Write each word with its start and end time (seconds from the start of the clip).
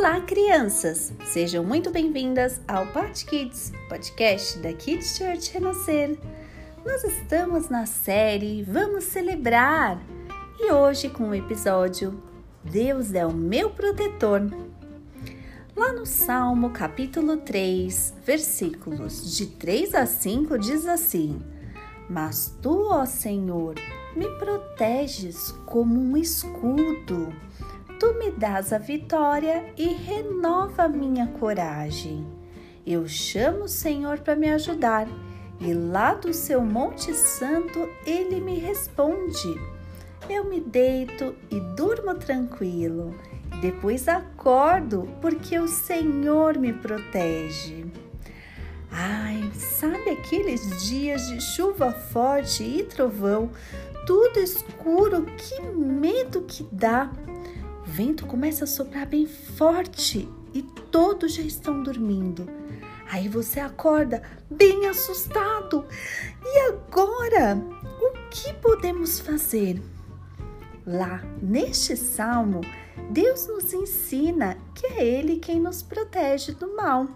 Olá, 0.00 0.18
crianças! 0.22 1.12
Sejam 1.26 1.62
muito 1.62 1.90
bem-vindas 1.90 2.58
ao 2.66 2.86
Pod 2.86 3.22
Kids, 3.22 3.70
podcast 3.86 4.58
da 4.60 4.72
Kids 4.72 5.14
Church 5.14 5.52
Renascer. 5.52 6.18
Nós 6.86 7.04
estamos 7.04 7.68
na 7.68 7.84
série 7.84 8.62
Vamos 8.62 9.04
Celebrar 9.04 10.00
e 10.58 10.72
hoje 10.72 11.10
com 11.10 11.28
o 11.28 11.34
episódio 11.34 12.18
Deus 12.64 13.12
é 13.12 13.26
o 13.26 13.34
meu 13.34 13.68
protetor. 13.68 14.40
Lá 15.76 15.92
no 15.92 16.06
Salmo 16.06 16.70
capítulo 16.70 17.36
3, 17.36 18.14
versículos 18.24 19.36
de 19.36 19.48
3 19.48 19.94
a 19.94 20.06
5 20.06 20.58
diz 20.58 20.86
assim: 20.86 21.42
Mas 22.08 22.56
tu, 22.62 22.88
ó 22.90 23.04
Senhor, 23.04 23.74
me 24.16 24.26
proteges 24.38 25.52
como 25.66 26.00
um 26.00 26.16
escudo 26.16 27.34
Tu 28.00 28.14
me 28.14 28.30
dás 28.30 28.72
a 28.72 28.78
vitória 28.78 29.74
e 29.76 29.88
renova 29.88 30.88
minha 30.88 31.26
coragem. 31.26 32.26
Eu 32.86 33.06
chamo 33.06 33.64
o 33.64 33.68
Senhor 33.68 34.20
para 34.20 34.34
me 34.34 34.48
ajudar 34.48 35.06
e 35.60 35.74
lá 35.74 36.14
do 36.14 36.32
seu 36.32 36.62
Monte 36.62 37.12
Santo 37.12 37.78
ele 38.06 38.40
me 38.40 38.58
responde. 38.58 39.54
Eu 40.30 40.46
me 40.46 40.62
deito 40.62 41.36
e 41.50 41.60
durmo 41.76 42.14
tranquilo. 42.14 43.14
Depois 43.60 44.08
acordo 44.08 45.06
porque 45.20 45.58
o 45.58 45.68
Senhor 45.68 46.56
me 46.56 46.72
protege. 46.72 47.84
Ai, 48.90 49.50
sabe 49.52 50.08
aqueles 50.08 50.88
dias 50.88 51.26
de 51.26 51.38
chuva 51.38 51.92
forte 51.92 52.64
e 52.64 52.82
trovão, 52.82 53.50
tudo 54.06 54.40
escuro, 54.40 55.26
que 55.36 55.60
medo 55.60 56.40
que 56.48 56.66
dá! 56.72 57.12
O 57.90 57.92
vento 57.92 58.24
começa 58.24 58.62
a 58.62 58.68
soprar 58.68 59.04
bem 59.04 59.26
forte 59.26 60.28
e 60.54 60.62
todos 60.62 61.34
já 61.34 61.42
estão 61.42 61.82
dormindo. 61.82 62.48
Aí 63.10 63.28
você 63.28 63.58
acorda 63.58 64.22
bem 64.48 64.86
assustado. 64.86 65.84
E 66.40 66.68
agora? 66.68 67.56
O 68.00 68.12
que 68.30 68.52
podemos 68.54 69.18
fazer? 69.18 69.82
Lá 70.86 71.20
neste 71.42 71.96
salmo, 71.96 72.60
Deus 73.10 73.48
nos 73.48 73.72
ensina 73.74 74.56
que 74.72 74.86
é 74.86 75.04
Ele 75.04 75.38
quem 75.38 75.58
nos 75.58 75.82
protege 75.82 76.52
do 76.52 76.76
mal, 76.76 77.08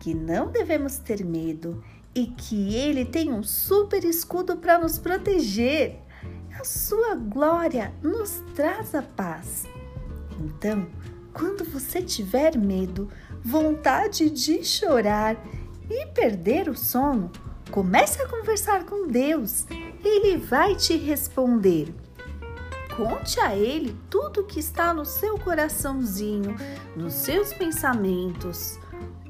que 0.00 0.12
não 0.12 0.50
devemos 0.50 0.98
ter 0.98 1.24
medo 1.24 1.84
e 2.12 2.26
que 2.26 2.74
Ele 2.74 3.04
tem 3.04 3.32
um 3.32 3.44
super 3.44 4.04
escudo 4.04 4.56
para 4.56 4.76
nos 4.76 4.98
proteger. 4.98 6.00
A 6.60 6.64
sua 6.64 7.14
glória 7.14 7.94
nos 8.02 8.42
traz 8.56 8.92
a 8.92 9.02
paz. 9.02 9.68
Então, 10.40 10.86
quando 11.32 11.64
você 11.64 12.00
tiver 12.00 12.56
medo, 12.56 13.08
vontade 13.44 14.30
de 14.30 14.64
chorar 14.64 15.36
e 15.90 16.06
perder 16.06 16.68
o 16.68 16.76
sono, 16.76 17.30
comece 17.70 18.22
a 18.22 18.28
conversar 18.28 18.84
com 18.84 19.08
Deus. 19.08 19.66
Ele 20.04 20.36
vai 20.36 20.74
te 20.74 20.96
responder. 20.96 21.92
Conte 22.96 23.40
a 23.40 23.56
Ele 23.56 23.96
tudo 24.08 24.42
o 24.42 24.44
que 24.44 24.60
está 24.60 24.94
no 24.94 25.04
seu 25.04 25.36
coraçãozinho, 25.36 26.54
nos 26.94 27.14
seus 27.14 27.52
pensamentos. 27.52 28.78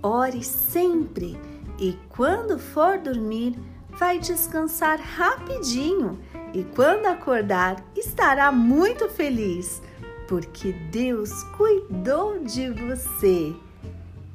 Ore 0.02 0.44
sempre 0.44 1.38
e 1.78 1.98
quando 2.10 2.58
for 2.58 2.98
dormir, 2.98 3.58
vai 3.98 4.18
descansar 4.18 5.00
rapidinho 5.00 6.18
e 6.52 6.62
quando 6.62 7.06
acordar, 7.06 7.82
estará 7.96 8.52
muito 8.52 9.08
feliz 9.08 9.80
porque 10.28 10.72
Deus 10.90 11.30
cuidou 11.56 12.38
de 12.40 12.70
você. 12.70 13.54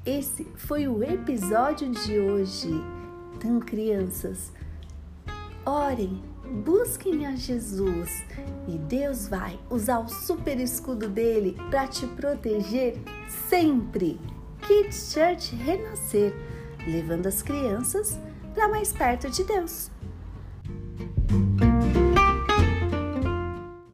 Esse 0.06 0.46
foi 0.56 0.88
o 0.88 1.04
episódio 1.04 1.90
de 1.92 2.20
hoje. 2.20 2.70
Então, 3.36 3.60
crianças, 3.60 4.52
orem, 5.66 6.22
busquem 6.66 7.26
a 7.26 7.36
Jesus 7.36 8.24
e 8.68 8.78
Deus 8.78 9.28
vai 9.28 9.60
usar 9.70 10.00
o 10.00 10.10
super 10.10 10.60
escudo 10.60 11.08
dele 11.08 11.56
para 11.70 11.88
te 11.88 12.06
proteger 12.08 12.98
sempre. 13.48 14.20
Kids 14.68 15.14
Church 15.14 15.56
Renascer, 15.56 16.34
levando 16.86 17.28
as 17.28 17.42
crianças 17.42 18.20
para 18.54 18.68
mais 18.68 18.92
perto 18.92 19.30
de 19.30 19.44
Deus. 19.44 19.90